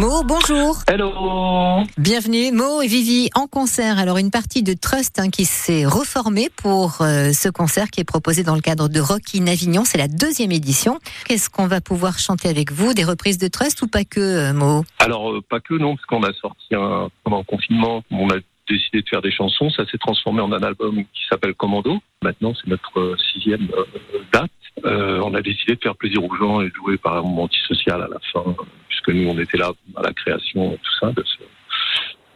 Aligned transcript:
Mo, 0.00 0.22
bonjour. 0.24 0.78
Hello. 0.88 1.84
Bienvenue. 1.98 2.52
Mo 2.52 2.80
et 2.80 2.86
Vivi 2.86 3.28
en 3.34 3.46
concert. 3.46 3.98
Alors 3.98 4.16
une 4.16 4.30
partie 4.30 4.62
de 4.62 4.72
Trust 4.72 5.18
hein, 5.18 5.28
qui 5.28 5.44
s'est 5.44 5.84
reformée 5.84 6.48
pour 6.56 7.02
euh, 7.02 7.34
ce 7.34 7.50
concert 7.50 7.90
qui 7.90 8.00
est 8.00 8.04
proposé 8.04 8.42
dans 8.42 8.54
le 8.54 8.62
cadre 8.62 8.88
de 8.88 8.98
Rock 8.98 9.20
in 9.34 9.46
Avignon. 9.46 9.84
C'est 9.84 9.98
la 9.98 10.08
deuxième 10.08 10.52
édition. 10.52 11.00
Qu'est-ce 11.26 11.50
qu'on 11.50 11.66
va 11.66 11.82
pouvoir 11.82 12.18
chanter 12.18 12.48
avec 12.48 12.72
vous? 12.72 12.94
Des 12.94 13.04
reprises 13.04 13.36
de 13.36 13.48
Trust 13.48 13.82
ou 13.82 13.88
pas 13.88 14.04
que, 14.04 14.20
euh, 14.20 14.54
Mo? 14.54 14.86
Alors 15.00 15.32
euh, 15.32 15.42
pas 15.46 15.60
que 15.60 15.74
non, 15.74 15.96
parce 15.96 16.06
qu'on 16.06 16.22
a 16.22 16.32
sorti 16.32 16.74
un, 16.74 17.10
pendant 17.22 17.40
le 17.40 17.44
confinement, 17.44 18.02
on 18.10 18.30
a 18.30 18.38
décidé 18.70 19.02
de 19.02 19.08
faire 19.08 19.22
des 19.22 19.30
chansons. 19.30 19.70
Ça 19.70 19.84
s'est 19.86 19.98
transformé 19.98 20.40
en 20.40 20.52
un 20.52 20.62
album 20.62 20.96
qui 20.96 21.24
s'appelle 21.28 21.54
Commando. 21.54 22.00
Maintenant, 22.22 22.54
c'est 22.54 22.68
notre 22.68 22.98
euh, 22.98 23.16
sixième 23.32 23.68
euh, 23.76 23.84
date. 24.32 24.50
Euh, 24.84 25.20
on 25.22 25.34
a 25.34 25.42
décidé 25.42 25.74
de 25.74 25.80
faire 25.80 25.96
plaisir 25.96 26.24
aux 26.24 26.34
gens 26.34 26.60
et 26.62 26.70
jouer 26.74 26.96
par 26.96 27.16
un 27.16 27.22
moment 27.22 27.44
antisocial 27.44 28.00
à 28.02 28.08
la 28.08 28.18
fin, 28.32 28.54
puisque 28.88 29.08
nous, 29.08 29.28
on 29.28 29.38
était 29.38 29.58
là 29.58 29.72
à 29.96 30.02
la 30.02 30.12
création 30.12 30.72
et 30.72 30.76
tout 30.76 30.92
ça. 31.00 31.12
De 31.12 31.22
ce... 31.24 31.38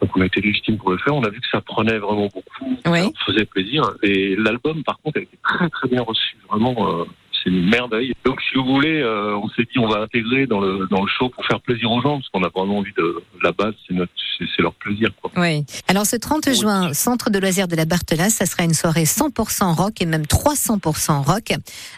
Donc, 0.01 0.17
on 0.17 0.21
a 0.21 0.27
été 0.27 0.41
légitime 0.41 0.77
pour 0.77 0.91
le 0.91 0.99
faire. 0.99 1.15
On 1.15 1.23
a 1.23 1.31
vu 1.31 1.41
que 1.41 1.49
ça 1.51 1.61
prenait 1.61 1.99
vraiment 1.99 2.29
beaucoup. 2.29 2.79
Oui. 2.87 3.05
Ça 3.05 3.25
faisait 3.27 3.47
plaisir. 3.47 3.83
Et 4.03 4.37
l'album, 4.37 4.83
par 4.85 4.99
contre, 5.01 5.19
a 5.19 5.23
été 5.23 5.39
très, 5.43 5.69
très 5.71 5.89
bien 5.89 6.03
reçu. 6.03 6.37
Vraiment, 6.51 6.75
euh, 6.79 7.05
c'est 7.45 7.51
une 7.51 7.69
merveille. 7.69 8.15
Donc, 8.25 8.41
si 8.41 8.57
vous 8.57 8.65
voulez, 8.65 9.01
euh, 9.03 9.37
on 9.37 9.49
s'est 9.51 9.63
dit, 9.63 9.79
on 9.79 9.87
va 9.87 10.01
intégrer 10.01 10.47
dans 10.47 10.61
le, 10.61 10.87
dans 10.91 11.03
le 11.03 11.09
show 11.19 11.29
pour 11.29 11.45
faire 11.47 11.61
plaisir 11.61 11.91
aux 11.93 12.01
gens, 12.01 12.19
parce 12.19 12.29
qu'on 12.31 12.43
a 12.43 12.49
vraiment 12.49 12.79
envie 12.79 12.93
de, 12.97 13.23
la 13.43 13.53
base, 13.53 13.75
c'est 13.87 13.95
notre, 13.95 14.13
c'est, 14.39 14.47
c'est 14.57 14.63
leur 14.63 14.73
plaisir, 14.75 15.11
quoi. 15.21 15.31
Oui. 15.37 15.65
Alors 15.89 16.07
ce 16.07 16.17
30 16.17 16.53
juin, 16.55 16.93
centre 16.95 17.31
de 17.31 17.39
loisirs 17.39 17.69
de 17.69 17.77
la 17.77 17.85
Barthelasse, 17.85 18.35
ça 18.35 18.47
sera 18.47 18.65
une 18.65 18.75
soirée 18.75 19.05
100% 19.05 19.75
rock 19.75 20.01
et 20.01 20.07
même 20.07 20.23
300% 20.23 21.23
rock. 21.25 21.53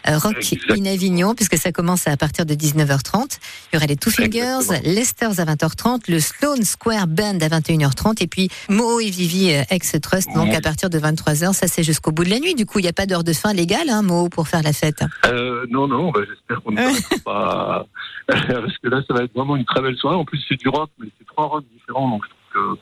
Euh, 0.07 0.17
rock 0.17 0.35
in 0.69 0.85
Avignon, 0.85 1.33
puisque 1.33 1.57
ça 1.57 1.71
commence 1.71 2.07
à 2.07 2.17
partir 2.17 2.45
de 2.45 2.53
19h30. 2.53 3.39
Il 3.71 3.75
y 3.75 3.77
aura 3.77 3.85
les 3.85 3.95
Two 3.95 4.11
Fingers, 4.11 4.57
Exactement. 4.59 4.93
Lester's 4.93 5.39
à 5.39 5.45
20h30, 5.45 6.11
le 6.11 6.19
Sloan 6.19 6.63
Square 6.63 7.07
Band 7.07 7.37
à 7.41 7.47
21h30 7.47 8.21
et 8.21 8.27
puis 8.27 8.49
Mo 8.69 8.99
et 8.99 9.09
Vivi 9.09 9.53
euh, 9.53 9.63
ex-Trust, 9.69 10.29
donc 10.35 10.49
Oui. 10.49 10.55
à 10.55 10.61
partir 10.61 10.89
de 10.89 10.99
23h. 10.99 11.53
Ça 11.53 11.67
c'est 11.67 11.83
jusqu'au 11.83 12.11
bout 12.11 12.23
de 12.23 12.29
la 12.29 12.39
nuit. 12.39 12.55
Du 12.55 12.65
coup, 12.65 12.79
il 12.79 12.83
n'y 12.83 12.89
a 12.89 12.93
pas 12.93 13.05
d'heure 13.05 13.23
de 13.23 13.33
fin 13.33 13.53
légale, 13.53 13.89
hein, 13.89 14.01
Mo, 14.01 14.29
pour 14.29 14.47
faire 14.47 14.63
la 14.63 14.73
fête. 14.73 15.03
Euh, 15.25 15.36
non, 15.69 15.87
non, 15.87 16.11
bah, 16.11 16.21
j'espère 16.27 16.61
qu'on 16.61 16.71
ne 16.71 16.77
s'arrêtera 16.77 17.17
pas. 17.23 17.87
Parce 18.27 18.77
que 18.77 18.89
là, 18.89 19.01
ça 19.07 19.13
va 19.13 19.23
être 19.23 19.33
vraiment 19.33 19.55
une 19.55 19.65
très 19.65 19.81
belle 19.81 19.95
soirée. 19.97 20.15
En 20.15 20.25
plus, 20.25 20.43
c'est 20.47 20.59
du 20.59 20.69
rock, 20.69 20.89
mais 20.99 21.07
c'est 21.17 21.25
trois 21.27 21.47
rocks 21.47 21.65
différents, 21.71 22.09
donc 22.09 22.23
je 22.25 22.29
trouve 22.29 22.75
que 22.75 22.81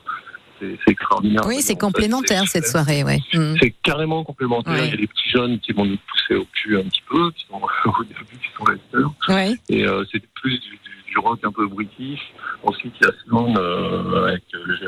c'est, 0.60 0.90
extraordinaire. 0.90 1.42
Oui, 1.46 1.62
c'est 1.62 1.76
complémentaire 1.76 2.44
cette 2.46 2.66
soirée, 2.66 3.04
ouais. 3.04 3.20
Mm. 3.34 3.54
C'est 3.60 3.74
carrément 3.82 4.24
complémentaire. 4.24 4.74
Ouais. 4.74 4.88
Il 4.88 4.90
y 4.90 4.94
a 4.94 4.96
des 4.96 5.06
petits 5.06 5.30
jeunes 5.30 5.58
qui 5.60 5.72
vont 5.72 5.84
nous 5.84 5.98
pousser 5.98 6.34
au 6.40 6.46
cul 6.52 6.78
un 6.78 6.84
petit 6.84 7.02
peu, 7.08 7.30
qui 7.32 7.46
sont 7.46 7.60
au 8.00 8.04
début, 8.04 8.24
qui 8.24 8.48
sont 8.56 8.64
Lester. 8.64 9.32
Ouais. 9.32 9.54
Et 9.68 9.86
euh, 9.86 10.04
c'est 10.10 10.22
plus 10.34 10.58
du, 10.60 10.70
du, 10.70 11.12
du 11.12 11.18
rock 11.18 11.40
un 11.44 11.52
peu 11.52 11.66
british. 11.66 12.20
Ensuite, 12.62 12.94
il 13.00 13.06
y 13.06 13.10
a 13.10 13.12
Sloan 13.24 13.54
euh, 13.56 13.60
euh, 13.60 13.95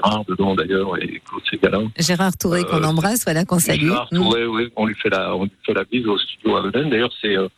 Gérard 0.02 0.24
dedans 0.26 0.54
d'ailleurs 0.54 0.96
et 1.02 1.20
Claude 1.28 1.42
Ségalin. 1.50 1.90
Gérard 1.98 2.36
Touré 2.36 2.64
qu'on 2.64 2.82
Euh, 2.82 2.86
embrasse, 2.86 3.24
voilà, 3.24 3.44
qu'on 3.44 3.58
salue. 3.58 3.80
Gérard 3.86 4.08
Mm. 4.12 4.16
Touré, 4.16 4.46
oui, 4.46 4.68
on 4.76 4.86
lui 4.86 4.94
fait 4.94 5.10
la, 5.10 5.34
on 5.34 5.44
lui 5.44 5.52
fait 5.66 5.74
la 5.74 5.84
bise 5.84 6.06
au 6.06 6.18
studio 6.18 6.56
à 6.56 6.62
Venène. 6.62 6.90
D'ailleurs, 6.90 7.10
c'est, 7.20 7.36
euh, 7.36 7.48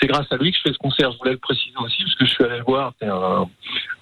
c'est 0.00 0.06
grâce 0.06 0.30
à 0.30 0.36
lui 0.36 0.52
que 0.52 0.58
je 0.58 0.62
fais 0.68 0.72
ce 0.72 0.78
concert. 0.78 1.10
Je 1.12 1.18
voulais 1.18 1.32
le 1.32 1.38
préciser 1.38 1.74
aussi 1.80 2.02
parce 2.04 2.14
que 2.14 2.24
je 2.26 2.30
suis 2.30 2.44
allé 2.44 2.58
le 2.58 2.64
voir. 2.64 2.92
C'est 3.00 3.08
un, 3.08 3.48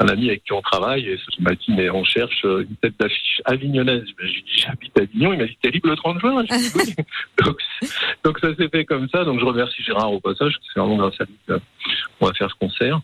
un 0.00 0.08
ami 0.08 0.28
avec 0.28 0.44
qui 0.44 0.52
on 0.52 0.60
travaille 0.60 1.06
et 1.08 1.18
il 1.38 1.42
m'a 1.44 1.52
dit 1.54 1.66
mais 1.70 1.88
on 1.90 2.04
cherche 2.04 2.42
euh, 2.44 2.64
une 2.68 2.76
tête 2.76 2.94
d'affiche 3.00 3.40
avignonnaise. 3.46 4.04
J'ai 4.20 4.42
dit 4.42 4.62
j'habite 4.66 4.98
à 4.98 5.02
Avignon. 5.02 5.32
Il 5.32 5.38
m'a 5.38 5.46
dit 5.46 5.56
t'es 5.62 5.70
libre 5.70 5.88
le 5.88 5.96
30 5.96 6.20
juin. 6.20 6.44
J'ai 6.50 6.58
dit, 6.58 6.72
oui. 6.76 6.94
donc, 7.44 7.56
donc 8.24 8.38
ça 8.40 8.54
s'est 8.56 8.68
fait 8.68 8.84
comme 8.84 9.08
ça. 9.08 9.24
Donc 9.24 9.40
je 9.40 9.44
remercie 9.44 9.82
Gérard 9.82 10.12
au 10.12 10.20
passage. 10.20 10.52
parce 10.52 10.56
que 10.58 10.72
C'est 10.74 10.80
vraiment 10.80 10.96
grâce 10.96 11.20
à 11.20 11.24
lui 11.24 11.60
qu'on 12.18 12.26
va 12.26 12.34
faire 12.34 12.50
ce 12.50 12.56
concert. 12.56 13.00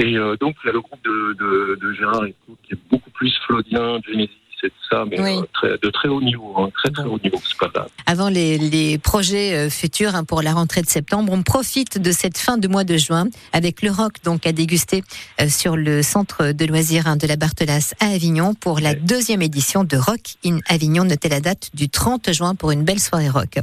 Et 0.00 0.16
euh, 0.16 0.36
donc 0.40 0.54
il 0.62 0.68
y 0.68 0.70
a 0.70 0.72
le 0.72 0.80
groupe 0.80 1.02
de, 1.04 1.32
de, 1.34 1.78
de 1.80 1.92
Gérard 1.94 2.24
et 2.24 2.34
qui 2.64 2.74
est 2.74 2.78
plus 3.18 3.36
Flaudien, 3.46 4.00
Genesis 4.06 4.47
et 4.64 4.68
tout 4.70 4.74
ça, 4.90 5.04
mais 5.08 5.20
Oui. 5.20 5.36
euh, 5.38 5.42
très, 5.52 5.78
de 5.78 5.90
très 5.90 6.08
haut 6.08 6.20
niveau, 6.20 6.54
hein, 6.58 6.70
très 6.74 6.90
très 6.90 7.04
Bon. 7.04 7.14
haut 7.14 7.20
niveau. 7.22 7.38
C'est 7.48 7.58
pas 7.58 7.68
grave. 7.68 7.88
avant 8.06 8.28
les, 8.28 8.58
les 8.58 8.98
projets 8.98 9.54
euh, 9.54 9.70
futurs 9.70 10.14
hein, 10.14 10.24
pour 10.24 10.42
la 10.42 10.52
rentrée 10.52 10.82
de 10.82 10.88
septembre. 10.88 11.32
On 11.32 11.42
profite 11.42 11.98
de 12.00 12.12
cette 12.12 12.38
fin 12.38 12.58
de 12.58 12.68
mois 12.68 12.84
de 12.84 12.96
juin 12.96 13.26
avec 13.52 13.82
le 13.82 13.90
rock 13.90 14.14
donc 14.24 14.46
à 14.46 14.52
déguster 14.52 15.02
euh, 15.40 15.48
sur 15.48 15.76
le 15.76 16.02
centre 16.02 16.52
de 16.52 16.64
loisirs 16.64 17.06
hein, 17.06 17.16
de 17.16 17.26
la 17.26 17.36
Barthelasse 17.36 17.94
à 18.00 18.06
Avignon 18.08 18.54
pour 18.54 18.80
la 18.80 18.90
Ouais. 18.90 18.94
deuxième 18.96 19.42
édition 19.42 19.84
de 19.84 19.96
Rock 19.96 20.36
in 20.46 20.58
Avignon. 20.68 21.04
Notez 21.04 21.28
la 21.28 21.40
date 21.40 21.70
du 21.74 21.88
30 21.90 22.32
juin 22.32 22.54
pour 22.54 22.70
une 22.70 22.84
belle 22.84 23.00
soirée 23.00 23.28
rock. 23.28 23.58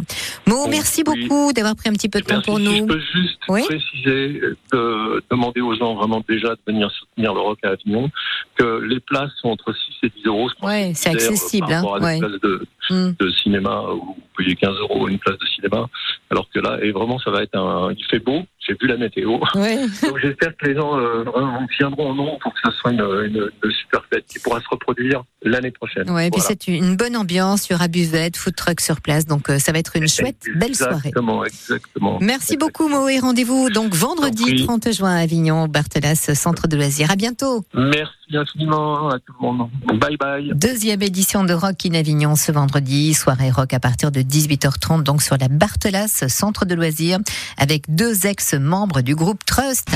Mo, 0.47 0.66
Bon, 0.66 0.69
merci 0.69 1.03
oui. 1.05 1.25
beaucoup 1.28 1.51
d'avoir 1.53 1.75
pris 1.75 1.89
un 1.89 1.94
petit 1.94 2.09
peu 2.09 2.19
de 2.22 2.25
temps 2.25 2.41
pour 2.41 2.57
Si 2.57 2.63
nous. 2.63 2.75
je 2.78 2.84
peux 2.84 3.00
juste 3.00 3.39
Oui. 3.50 3.63
préciser, 3.66 4.39
de 4.72 5.23
demander 5.31 5.61
aux 5.61 5.75
gens 5.75 5.95
vraiment 5.95 6.23
déjà 6.28 6.50
de 6.50 6.59
venir 6.67 6.89
soutenir 6.91 7.34
le 7.34 7.39
rock 7.41 7.59
à 7.63 7.69
Avignon, 7.69 8.09
que 8.55 8.79
les 8.84 9.00
places 9.00 9.31
sont 9.41 9.50
entre 9.50 9.73
6 9.73 10.07
et 10.07 10.09
10 10.16 10.25
euros. 10.28 10.50
Je 10.50 10.55
pense 10.55 10.69
Ouais, 10.69 10.84
c'est 10.94 11.09
accessible, 11.09 11.68
Par 11.68 11.75
rapport 11.78 11.96
hein, 11.96 11.97
à 11.97 12.00
des 12.00 12.06
ouais. 12.06 12.19
places 12.19 12.41
de, 12.41 12.68
Mm. 12.91 13.13
de 13.19 13.31
cinéma 13.31 13.81
où 13.96 13.96
vous 14.00 14.18
payez 14.38 14.56
15 14.56 14.69
euros 14.81 15.07
une 15.07 15.18
place 15.18 15.40
de 15.40 15.46
cinéma. 15.56 15.88
Alors 16.29 16.47
que 16.53 16.59
là, 16.59 16.78
et 16.84 16.91
vraiment, 16.91 17.18
ça 17.18 17.31
va 17.31 17.41
être 17.41 17.56
un. 17.57 17.91
Il 17.97 18.06
fait 18.06 18.19
beau. 18.19 18.44
J'ai 18.59 18.75
vu 18.79 18.88
la 18.88 18.97
météo. 18.97 19.40
Ouais. 19.56 19.78
Donc 20.03 20.19
j'espère 20.22 20.56
que 20.56 20.68
les 20.68 20.75
gens 20.75 20.96
euh, 21.00 21.23
vraiment 21.23 21.66
viendront 21.79 22.12
en 22.12 22.13
nombre 22.13 22.38
pour 22.40 22.53
que 22.53 22.59
ça 22.63 22.72
soit 22.79 22.91
une, 22.91 23.00
une, 23.01 23.50
une 23.63 23.72
super 23.72 24.03
fête 24.13 24.25
qui 24.28 24.38
pourra 24.38 24.59
se 24.59 24.68
reproduire 24.69 25.23
l'année 25.44 25.72
prochaine. 25.72 26.07
Ouais, 26.12 26.28
et 26.28 26.29
puis 26.29 26.41
Voilà. 26.41 26.56
c'est 26.62 26.68
une 26.72 26.96
bonne 26.96 27.16
ambiance, 27.17 27.67
il 27.69 27.73
y 27.73 27.75
aura 27.75 27.88
buvette, 27.88 28.38
food 28.38 28.56
truck 28.56 28.79
sur 28.81 29.02
place, 29.02 29.25
donc 29.25 29.50
euh, 29.50 29.57
ça 29.57 29.72
va 29.72 29.79
être 29.79 29.96
une 29.96 30.07
chouette, 30.07 30.38
belle 30.56 30.75
soirée. 30.75 30.96
Exactement, 31.09 31.44
exactement. 31.44 32.17
Merci 32.22 32.56
beaucoup 32.57 32.88
Mo 32.88 33.07
et 33.09 33.17
rendez-vous 33.19 33.69
donc 33.72 33.94
vendredi 33.96 34.44
Compris. 34.44 34.63
30 34.66 34.94
juin 34.94 35.16
à 35.16 35.19
Avignon, 35.22 35.67
Barthelas, 35.67 36.31
centre 36.35 36.67
de 36.67 36.75
loisirs. 36.75 37.09
À 37.12 37.16
bientôt. 37.16 37.63
Merci 37.73 38.24
infiniment 38.33 39.09
à 39.09 39.19
tout 39.19 39.33
le 39.39 39.47
monde. 39.47 39.69
Bye 39.99 40.17
bye. 40.17 40.51
Deuxième 40.55 41.01
édition 41.01 41.43
de 41.43 41.53
Rock 41.53 41.85
in 41.85 41.93
Avignon 41.93 42.35
ce 42.35 42.51
vendredi, 42.51 43.13
soirée 43.13 43.51
rock 43.51 43.73
à 43.73 43.79
partir 43.79 44.11
de 44.11 44.21
18h30 44.21 45.03
donc 45.03 45.21
sur 45.21 45.37
la 45.37 45.47
Barthelas, 45.47 46.25
centre 46.27 46.65
de 46.65 46.75
loisirs 46.75 47.19
avec 47.57 47.93
deux 47.93 48.25
ex-membres 48.25 49.01
du 49.01 49.15
groupe 49.15 49.43
Trust. 49.45 49.89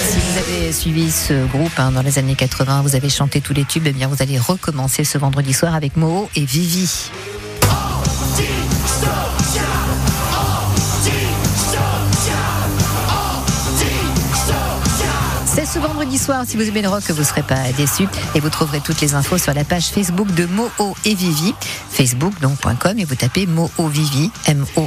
Si 0.00 0.18
vous 0.18 0.38
avez 0.38 0.72
suivi 0.72 1.10
ce 1.10 1.46
groupe 1.46 1.72
hein, 1.78 1.92
dans 1.92 2.02
les 2.02 2.18
années 2.18 2.34
80, 2.34 2.82
vous 2.82 2.96
avez 2.96 3.08
chanté 3.08 3.40
tous 3.40 3.52
les 3.52 3.64
tubes, 3.64 3.84
eh 3.86 3.92
bien 3.92 4.08
vous 4.08 4.22
allez 4.22 4.38
recommencer 4.38 5.04
ce 5.04 5.18
vendredi 5.18 5.52
soir 5.52 5.74
avec 5.74 5.96
Moho 5.96 6.28
et 6.34 6.44
Vivi. 6.44 7.10
Soir, 16.16 16.44
si 16.46 16.56
vous 16.56 16.66
aimez 16.66 16.80
le 16.80 16.88
rock, 16.88 17.02
vous 17.10 17.18
ne 17.18 17.24
serez 17.24 17.42
pas 17.42 17.70
déçus. 17.76 18.08
Et 18.34 18.40
vous 18.40 18.48
trouverez 18.48 18.80
toutes 18.80 19.02
les 19.02 19.14
infos 19.14 19.36
sur 19.36 19.52
la 19.52 19.64
page 19.64 19.88
Facebook 19.88 20.32
de 20.32 20.46
Moho 20.46 20.96
et 21.04 21.14
Vivi. 21.14 21.52
Facebook, 21.90 22.32
donc, 22.40 22.58
.com, 22.78 22.98
et 22.98 23.04
vous 23.04 23.16
tapez 23.16 23.44
Moho 23.46 23.88
Vivi, 23.88 24.30
M-O-H-O-V-I-V-I. 24.46 24.80